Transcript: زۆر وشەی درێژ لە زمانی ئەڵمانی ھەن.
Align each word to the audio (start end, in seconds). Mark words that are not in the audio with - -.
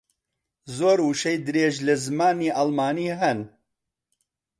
زۆر 0.77 0.97
وشەی 1.07 1.37
درێژ 1.47 1.75
لە 1.87 1.95
زمانی 2.05 2.55
ئەڵمانی 2.57 3.15
ھەن. 3.19 3.39